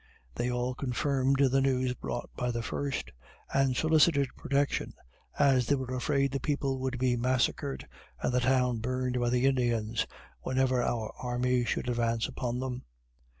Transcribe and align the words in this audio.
They 0.33 0.49
all 0.49 0.73
confirmed 0.73 1.37
the 1.37 1.61
news 1.61 1.93
brought 1.93 2.31
by 2.35 2.49
the 2.49 2.63
first, 2.63 3.11
and 3.53 3.75
solicited 3.75 4.29
protection, 4.35 4.95
as 5.37 5.67
they 5.67 5.75
were 5.75 5.93
afraid 5.93 6.31
the 6.31 6.39
people 6.39 6.79
would 6.79 6.97
be 6.97 7.15
massacred 7.15 7.87
and 8.19 8.33
the 8.33 8.39
town 8.39 8.79
burned 8.79 9.19
by 9.19 9.29
the 9.29 9.45
Indians 9.45 10.07
whenever 10.39 10.81
our 10.81 11.13
army 11.19 11.65
should 11.65 11.87
advance 11.87 12.27
upon 12.27 12.57
them. 12.59 12.81